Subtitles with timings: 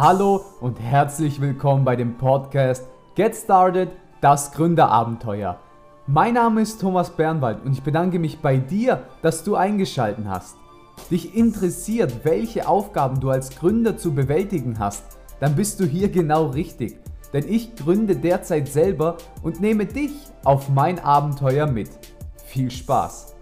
[0.00, 2.84] Hallo und herzlich willkommen bei dem Podcast
[3.16, 3.88] Get Started,
[4.20, 5.58] das Gründerabenteuer.
[6.06, 10.54] Mein Name ist Thomas Bernwald und ich bedanke mich bei dir, dass du eingeschaltet hast.
[11.10, 15.02] Dich interessiert, welche Aufgaben du als Gründer zu bewältigen hast,
[15.40, 17.00] dann bist du hier genau richtig.
[17.32, 20.12] Denn ich gründe derzeit selber und nehme dich
[20.44, 21.90] auf mein Abenteuer mit.
[22.44, 23.34] Viel Spaß!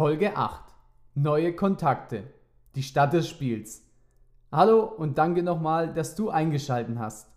[0.00, 0.64] Folge 8.
[1.14, 2.22] Neue Kontakte.
[2.74, 3.86] Die Stadt des Spiels.
[4.50, 7.28] Hallo und danke nochmal, dass du eingeschaltet hast.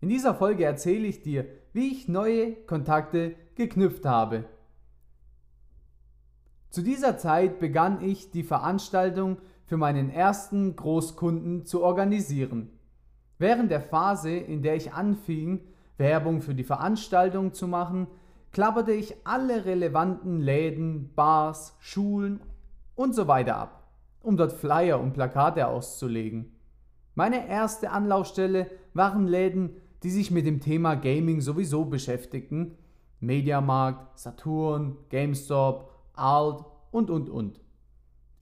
[0.00, 4.46] In dieser Folge erzähle ich dir, wie ich neue Kontakte geknüpft habe.
[6.70, 12.76] Zu dieser Zeit begann ich die Veranstaltung für meinen ersten Großkunden zu organisieren.
[13.38, 15.60] Während der Phase, in der ich anfing,
[15.96, 18.08] Werbung für die Veranstaltung zu machen,
[18.52, 22.40] klapperte ich alle relevanten Läden, Bars, Schulen
[22.94, 23.84] und so weiter ab,
[24.22, 26.52] um dort Flyer und Plakate auszulegen.
[27.14, 32.76] Meine erste Anlaufstelle waren Läden, die sich mit dem Thema Gaming sowieso beschäftigten.
[33.20, 37.60] Mediamarkt, Saturn, GameStop, Alt und und und.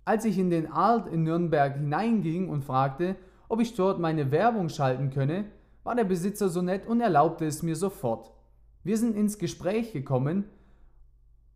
[0.05, 3.17] Als ich in den Alt in Nürnberg hineinging und fragte,
[3.49, 5.47] ob ich dort meine Werbung schalten könne,
[5.83, 8.31] war der Besitzer so nett und erlaubte es mir sofort.
[8.89, 10.45] Wir sind ins Gespräch gekommen,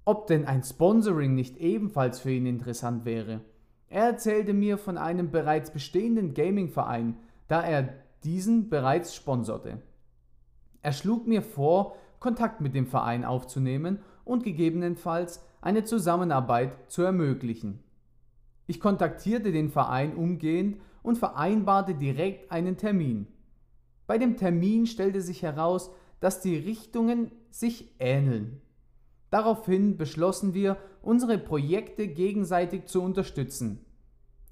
[0.05, 3.41] ob denn ein Sponsoring nicht ebenfalls für ihn interessant wäre.
[3.89, 7.17] Er erzählte mir von einem bereits bestehenden Gaming-Verein,
[7.49, 9.81] da er diesen bereits sponserte.
[10.83, 17.79] Er schlug mir vor, Kontakt mit dem Verein aufzunehmen und gegebenenfalls eine Zusammenarbeit zu ermöglichen.
[18.67, 23.27] Ich kontaktierte den Verein umgehend und vereinbarte direkt einen Termin.
[24.07, 25.91] Bei dem Termin stellte sich heraus,
[26.23, 28.61] dass die Richtungen sich ähneln.
[29.31, 33.85] Daraufhin beschlossen wir, unsere Projekte gegenseitig zu unterstützen.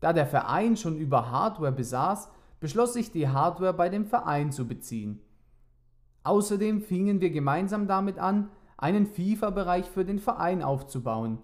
[0.01, 2.29] Da der Verein schon über Hardware besaß,
[2.59, 5.21] beschloss ich, die Hardware bei dem Verein zu beziehen.
[6.25, 11.39] Außerdem fingen wir gemeinsam damit an, einen FIFA-Bereich für den Verein aufzubauen.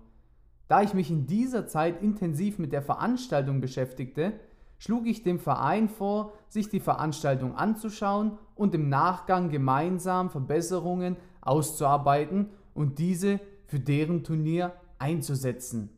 [0.67, 4.33] Da ich mich in dieser Zeit intensiv mit der Veranstaltung beschäftigte,
[4.79, 12.51] schlug ich dem Verein vor, sich die Veranstaltung anzuschauen und im Nachgang gemeinsam Verbesserungen auszuarbeiten
[12.75, 15.91] und diese für deren Turnier einzusetzen.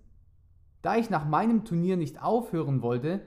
[0.83, 3.21] Da ich nach meinem Turnier nicht aufhören wollte,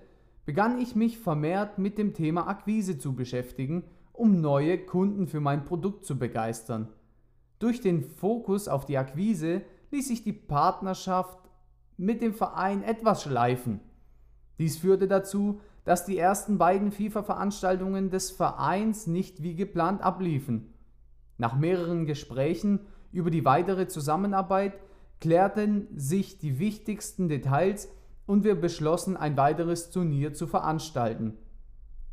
[0.46, 3.84] begann ich mich vermehrt mit dem Thema Akquise zu beschäftigen,
[4.14, 6.90] um neue Kunden für mein Produkt zu begeistern.
[7.60, 11.38] Durch den Fokus auf die Akquise ließ sich die Partnerschaft
[11.98, 13.82] mit dem Verein etwas schleifen.
[14.62, 20.76] Dies führte dazu, dass die ersten beiden FIFA-Veranstaltungen des Vereins nicht wie geplant abliefen.
[21.40, 24.74] Nach mehreren Gesprächen über die weitere Zusammenarbeit
[25.20, 27.90] klärten sich die wichtigsten Details
[28.28, 31.40] und wir beschlossen, ein weiteres Turnier zu veranstalten.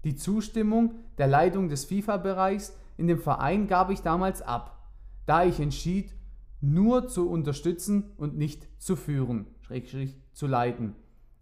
[0.04, 4.88] Die Zustimmung der Leitung des FIFA-Bereichs in dem Verein gab ich damals ab,
[5.26, 6.14] da ich entschied,
[6.62, 10.96] nur zu unterstützen und nicht zu führen, schrägstrich zu leiten.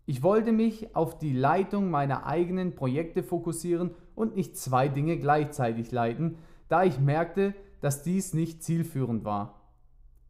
[0.08, 5.90] Ich wollte mich auf die Leitung meiner eigenen Projekte fokussieren und nicht zwei Dinge gleichzeitig
[5.90, 9.60] leiten, da ich merkte, dass dies nicht zielführend war.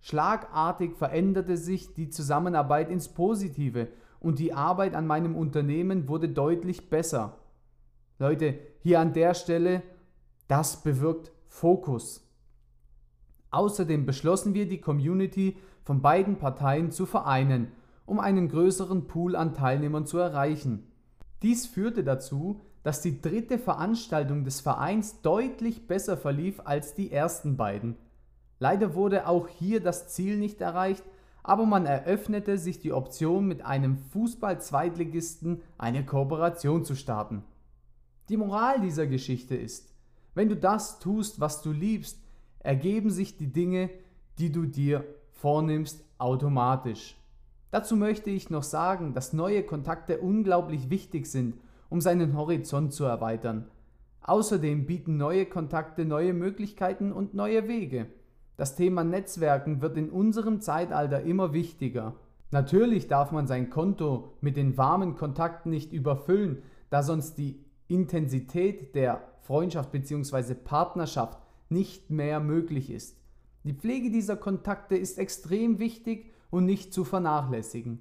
[0.00, 3.88] Schlagartig veränderte sich die Zusammenarbeit ins Positive
[4.18, 7.38] und die Arbeit an meinem Unternehmen wurde deutlich besser.
[8.18, 9.82] Leute, hier an der Stelle,
[10.48, 12.26] das bewirkt Fokus.
[13.50, 17.72] Außerdem beschlossen wir, die Community von beiden Parteien zu vereinen
[18.06, 20.90] um einen größeren Pool an Teilnehmern zu erreichen.
[21.42, 27.56] Dies führte dazu, dass die dritte Veranstaltung des Vereins deutlich besser verlief als die ersten
[27.56, 27.96] beiden.
[28.58, 31.02] Leider wurde auch hier das Ziel nicht erreicht,
[31.42, 37.44] aber man eröffnete sich die Option, mit einem Fußball-Zweitligisten eine Kooperation zu starten.
[38.28, 39.92] Die Moral dieser Geschichte ist,
[40.34, 42.18] wenn du das tust, was du liebst,
[42.58, 43.90] ergeben sich die Dinge,
[44.38, 47.16] die du dir vornimmst, automatisch.
[47.70, 51.56] Dazu möchte ich noch sagen, dass neue Kontakte unglaublich wichtig sind,
[51.88, 53.66] um seinen Horizont zu erweitern.
[54.22, 58.06] Außerdem bieten neue Kontakte neue Möglichkeiten und neue Wege.
[58.56, 62.14] Das Thema Netzwerken wird in unserem Zeitalter immer wichtiger.
[62.50, 68.94] Natürlich darf man sein Konto mit den warmen Kontakten nicht überfüllen, da sonst die Intensität
[68.94, 70.54] der Freundschaft bzw.
[70.54, 71.38] Partnerschaft
[71.68, 73.16] nicht mehr möglich ist.
[73.64, 78.00] Die Pflege dieser Kontakte ist extrem wichtig und nicht zu vernachlässigen.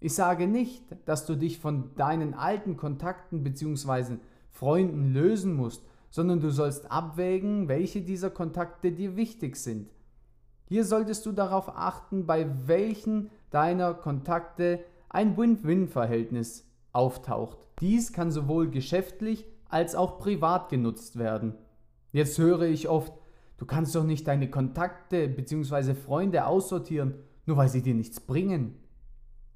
[0.00, 4.16] Ich sage nicht, dass du dich von deinen alten Kontakten bzw.
[4.50, 9.90] Freunden lösen musst, sondern du sollst abwägen, welche dieser Kontakte dir wichtig sind.
[10.64, 17.58] Hier solltest du darauf achten, bei welchen deiner Kontakte ein Win-Win-Verhältnis auftaucht.
[17.80, 21.54] Dies kann sowohl geschäftlich als auch privat genutzt werden.
[22.12, 23.12] Jetzt höre ich oft,
[23.58, 25.94] du kannst doch nicht deine Kontakte bzw.
[25.94, 27.14] Freunde aussortieren,
[27.46, 28.76] nur weil sie dir nichts bringen.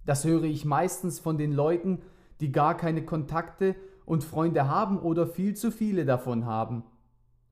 [0.07, 2.01] Das höre ich meistens von den Leuten,
[2.41, 3.77] die gar keine Kontakte
[4.07, 6.85] und Freunde haben oder viel zu viele davon haben.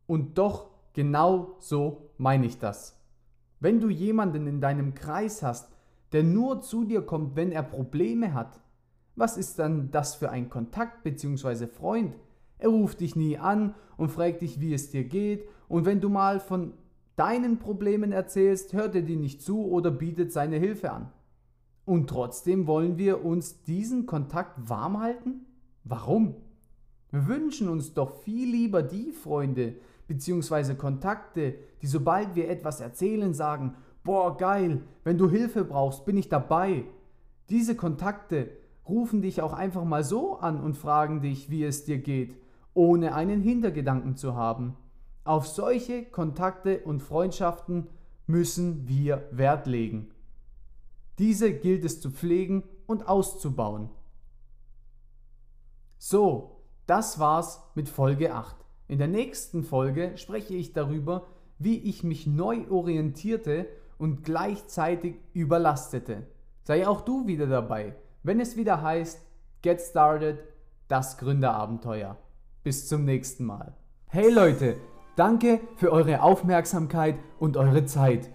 [0.07, 2.99] Und doch genau so meine ich das.
[3.61, 5.71] Wenn du jemanden in deinem Kreis hast,
[6.13, 8.61] der nur zu dir kommt, wenn er Probleme hat,
[9.15, 11.67] was ist dann das für ein Kontakt bzw.
[11.67, 12.17] Freund?
[12.59, 16.09] Er ruft dich nie an und fragt dich, wie es dir geht, und wenn du
[16.09, 16.73] mal von
[17.19, 21.11] deinen Problemen erzählst, hört er dir nicht zu oder bietet seine Hilfe an.
[21.85, 25.47] Und trotzdem wollen wir uns diesen Kontakt warm halten?
[25.85, 26.37] Warum?
[27.11, 29.77] Wir wünschen uns doch viel lieber die Freunde
[30.07, 30.75] bzw.
[30.75, 33.75] Kontakte, die sobald wir etwas erzählen sagen,
[34.05, 36.85] boah geil, wenn du Hilfe brauchst, bin ich dabei.
[37.49, 38.51] Diese Kontakte
[38.87, 42.37] rufen dich auch einfach mal so an und fragen dich, wie es dir geht,
[42.75, 44.77] ohne einen Hintergedanken zu haben.
[45.29, 47.89] Auf solche Kontakte und Freundschaften
[48.27, 50.11] müssen wir Wert legen.
[51.19, 53.91] Diese gilt es zu pflegen und auszubauen.
[55.99, 58.57] So, das war's mit Folge 8.
[58.87, 61.27] In der nächsten Folge spreche ich darüber,
[61.59, 66.27] wie ich mich neu orientierte und gleichzeitig überlastete.
[66.65, 69.21] Sei auch du wieder dabei, wenn es wieder heißt
[69.61, 70.39] Get Started,
[70.89, 72.17] das Gründerabenteuer.
[72.65, 73.75] Bis zum nächsten Mal.
[74.07, 74.79] Hey Leute,
[75.19, 78.31] danke für eure Aufmerksamkeit und eure Zeit.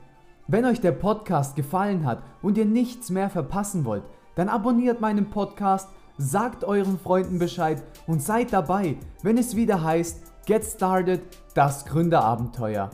[0.48, 4.04] Wenn euch der Podcast gefallen hat und ihr nichts mehr verpassen wollt,
[4.36, 10.34] dann abonniert meinen Podcast sagt euren Freunden Bescheid und seid dabei, wenn es wieder heißt
[10.46, 11.22] Get Started,
[11.56, 12.90] das Gründerabenteuer.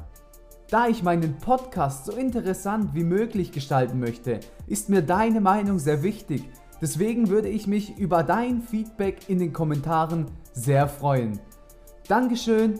[0.70, 6.04] Da ich meinen Podcast so interessant wie möglich gestalten möchte, ist mir deine Meinung sehr
[6.04, 6.48] wichtig.
[6.80, 11.40] Deswegen würde ich mich über dein Feedback in den Kommentaren sehr freuen.
[12.08, 12.80] Dankeschön